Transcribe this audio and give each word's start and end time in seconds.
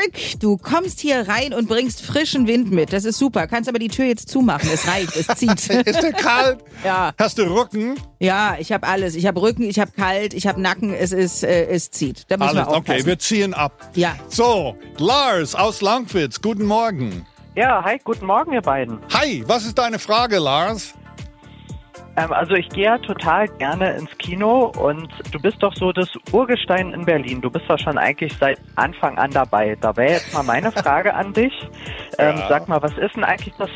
Rick. 0.00 0.40
Du 0.40 0.56
kommst 0.56 1.00
hier 1.00 1.28
rein 1.28 1.52
und 1.52 1.68
bringst 1.68 2.02
frischen 2.02 2.46
Wind 2.46 2.70
mit. 2.70 2.92
Das 2.92 3.04
ist 3.04 3.18
super. 3.18 3.46
Kannst 3.46 3.68
aber 3.68 3.78
die 3.78 3.88
Tür 3.88 4.06
jetzt 4.06 4.28
zumachen. 4.28 4.68
Es 4.72 4.86
reicht, 4.86 5.16
es 5.16 5.26
zieht. 5.38 5.50
Ist 5.86 6.02
dir 6.02 6.12
kalt? 6.12 6.58
Ja. 6.84 7.12
Hast 7.18 7.36
du 7.36 7.42
Rücken? 7.42 8.00
Ja, 8.20 8.56
ich 8.58 8.72
habe 8.72 8.86
alles. 8.86 9.14
Ich 9.14 9.26
habe 9.26 9.42
Rücken, 9.42 9.64
ich 9.64 9.78
habe 9.78 9.90
kalt, 9.92 10.32
ich 10.32 10.46
habe 10.46 10.58
Nacken. 10.62 10.94
Es 10.94 11.12
ist, 11.12 11.44
äh, 11.44 11.66
es 11.66 11.90
zieht. 11.90 12.24
Da 12.28 12.38
müssen 12.38 12.56
Alles, 12.56 12.68
wir 12.68 12.68
aufpassen. 12.68 13.00
okay, 13.00 13.06
wir 13.06 13.18
ziehen 13.18 13.52
ab. 13.52 13.90
Ja. 13.94 14.14
So, 14.28 14.76
Lars 14.96 15.54
aus 15.54 15.82
Langwitz, 15.82 16.40
guten 16.40 16.64
Morgen. 16.64 17.26
Ja, 17.54 17.84
hi, 17.84 18.00
guten 18.02 18.24
Morgen, 18.24 18.54
ihr 18.54 18.62
beiden. 18.62 18.98
Hi, 19.12 19.44
was 19.46 19.66
ist 19.66 19.76
deine 19.76 19.98
Frage, 19.98 20.38
Lars? 20.38 20.94
Ähm, 22.16 22.32
also 22.32 22.54
ich 22.54 22.68
gehe 22.70 22.84
ja 22.84 22.98
total 22.98 23.48
gerne 23.48 23.92
ins 23.92 24.10
Kino 24.18 24.72
und 24.78 25.08
du 25.32 25.40
bist 25.40 25.62
doch 25.62 25.74
so 25.74 25.92
das 25.92 26.08
Urgestein 26.32 26.92
in 26.92 27.04
Berlin. 27.04 27.40
Du 27.40 27.50
bist 27.50 27.64
doch 27.68 27.78
schon 27.78 27.98
eigentlich 27.98 28.36
seit 28.38 28.58
Anfang 28.76 29.16
an 29.18 29.30
dabei. 29.30 29.76
Da 29.80 29.96
wäre 29.96 30.12
jetzt 30.14 30.34
mal 30.34 30.42
meine 30.42 30.72
Frage 30.72 31.14
an 31.14 31.32
dich. 31.32 31.52
Ähm, 32.18 32.36
Ja. 32.38 32.48
Sag 32.48 32.68
mal, 32.68 32.82
was 32.82 32.92
ist 32.98 33.14
denn 33.16 33.24
eigentlich 33.24 33.54
das 33.58 33.70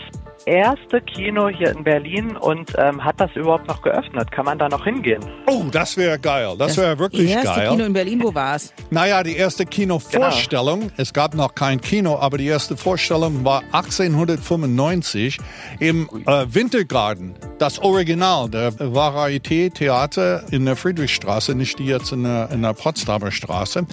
erste 0.47 1.01
Kino 1.01 1.48
hier 1.48 1.71
in 1.71 1.84
Berlin 1.84 2.37
und 2.37 2.73
ähm, 2.79 3.05
hat 3.05 3.21
das 3.21 3.30
überhaupt 3.34 3.69
noch 3.69 3.83
geöffnet? 3.83 4.30
Kann 4.30 4.45
man 4.45 4.59
da 4.59 4.69
noch 4.69 4.84
hingehen? 4.84 5.25
Oh, 5.47 5.65
das 5.70 5.97
wäre 5.97 6.19
geil. 6.19 6.55
Das 6.59 6.77
wäre 6.77 6.98
wirklich 6.98 7.30
erste 7.30 7.61
geil. 7.61 7.70
Kino 7.70 7.84
in 7.84 7.93
Berlin, 7.93 8.23
wo 8.23 8.34
war's? 8.34 8.73
Naja, 8.91 9.25
die 9.25 9.37
erste 9.37 9.67
Kinovorstellung, 9.67 10.93
es 10.97 11.12
gab 11.12 11.34
noch 11.34 11.55
kein 11.55 11.80
Kino, 11.80 12.17
aber 12.17 12.39
die 12.39 12.47
erste 12.47 12.77
Vorstellung 12.77 13.45
war 13.45 13.62
1895 13.73 15.39
im 15.81 16.09
äh, 16.27 16.47
Wintergarten, 16.48 17.34
das 17.58 17.81
Original 17.81 18.48
der 18.48 18.73
Varieté 18.73 19.73
Theater 19.73 20.45
in 20.53 20.64
der 20.64 20.77
Friedrichstraße, 20.77 21.56
nicht 21.56 21.79
die 21.81 21.86
jetzt 21.86 22.12
in 22.12 22.23
der, 22.23 22.51
in 22.53 22.62
der 22.62 22.73
Potsdamer 22.75 23.33
Straße. 23.33 23.86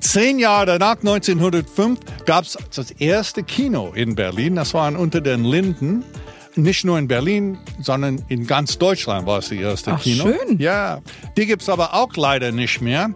Zehn 0.00 0.38
Jahre 0.38 0.66
danach, 0.66 0.98
1905, 0.98 2.00
gab 2.26 2.44
es 2.44 2.58
das 2.74 2.90
erste 2.90 3.42
Kino 3.44 3.92
in 3.94 4.14
Berlin, 4.14 4.56
das 4.56 4.74
waren 4.74 4.96
unter 4.96 5.20
den 5.20 5.44
Linden. 5.44 5.83
Nicht 6.56 6.84
nur 6.84 6.98
in 6.98 7.08
Berlin, 7.08 7.58
sondern 7.80 8.22
in 8.28 8.46
ganz 8.46 8.78
Deutschland 8.78 9.26
war 9.26 9.40
es 9.40 9.48
die 9.48 9.58
erste 9.58 9.92
Ach, 9.92 10.00
Kino. 10.00 10.24
schön. 10.24 10.58
Ja, 10.58 11.00
die 11.36 11.46
gibt's 11.46 11.68
aber 11.68 11.94
auch 11.94 12.14
leider 12.16 12.52
nicht 12.52 12.80
mehr. 12.80 13.10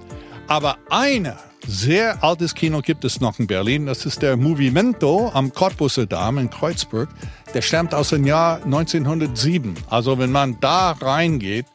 Aber 0.49 0.77
eine 0.91 1.37
sehr 1.67 2.25
altes 2.25 2.55
Kino 2.55 2.81
gibt 2.81 3.05
es 3.05 3.21
noch 3.21 3.39
in 3.39 3.47
Berlin. 3.47 3.87
Das 3.87 4.07
ist 4.07 4.23
der 4.23 4.37
Movimento 4.37 5.31
am 5.35 5.53
Cottbusser 5.53 6.07
Damm 6.07 6.39
in 6.39 6.51
Kreuzburg. 6.51 7.09
Der 7.55 7.63
stammt 7.63 7.95
aus 7.95 8.09
dem 8.09 8.27
Jahr 8.27 8.65
1907. 8.65 9.75
Also 9.89 10.19
wenn 10.19 10.33
man 10.33 10.59
da 10.61 10.93
reingeht 10.93 11.67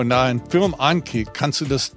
und 0.00 0.10
da 0.10 0.24
einen 0.24 0.42
Film 0.50 0.74
ankickt, 0.76 1.32
kannst 1.34 1.60
du 1.60 1.64
das 1.66 1.92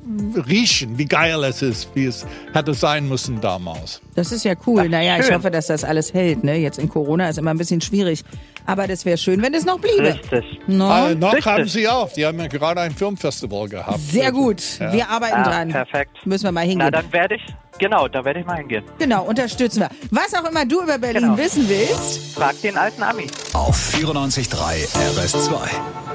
riechen, 0.47 0.97
wie 0.97 1.05
geil 1.05 1.43
es 1.43 1.61
ist, 1.61 1.89
wie 1.95 2.05
es 2.05 2.25
hätte 2.53 2.73
sein 2.73 3.07
müssen 3.09 3.41
damals. 3.41 4.01
Das 4.15 4.31
ist 4.31 4.45
ja 4.45 4.53
cool. 4.67 4.87
naja, 4.89 5.17
ich 5.17 5.25
schön. 5.25 5.35
hoffe, 5.35 5.49
dass 5.51 5.67
das 5.67 5.83
alles 5.83 6.13
hält. 6.13 6.43
Ne? 6.43 6.57
Jetzt 6.57 6.77
in 6.79 6.87
Corona 6.89 7.29
ist 7.29 7.37
immer 7.37 7.51
ein 7.51 7.57
bisschen 7.57 7.81
schwierig. 7.81 8.23
Aber 8.65 8.87
das 8.87 9.03
wäre 9.03 9.17
schön, 9.17 9.41
wenn 9.41 9.53
es 9.53 9.65
noch 9.65 9.77
bliebe. 9.79 10.13
Richtig. 10.13 10.45
No? 10.67 11.09
Äh, 11.09 11.15
noch 11.15 11.33
Richtig. 11.33 11.45
haben 11.51 11.67
sie 11.67 11.85
auf. 11.89 12.13
Die 12.13 12.25
haben 12.25 12.39
ja 12.39 12.47
gerade 12.47 12.79
ein 12.79 12.91
Filmfestival 12.95 13.67
gehabt. 13.67 13.99
Sehr 13.99 14.31
gut. 14.31 14.61
Wir 14.79 15.09
arbeiten 15.09 15.35
Ah, 15.35 15.43
dran. 15.49 15.69
perfekt. 15.69 16.25
Müssen 16.25 16.45
wir 16.45 16.51
mal 16.53 16.61
Na, 16.65 16.69
hingehen. 16.69 16.91
dann 16.93 17.11
werde 17.11 17.35
ich, 17.35 17.41
genau, 17.77 18.07
da 18.07 18.23
werde 18.23 18.39
ich 18.39 18.45
mal 18.45 18.55
hingehen. 18.57 18.85
Genau, 18.99 19.23
unterstützen 19.25 19.81
wir. 19.81 19.89
Was 20.11 20.33
auch 20.33 20.49
immer 20.49 20.65
du 20.65 20.81
über 20.81 20.97
Berlin 20.97 21.23
Genau. 21.23 21.37
wissen 21.37 21.67
willst, 21.67 22.35
Frag 22.35 22.61
den 22.61 22.77
alten 22.77 23.03
Ami. 23.03 23.27
Auf 23.51 23.75
94.3 23.75 24.87
RS2. 25.17 26.12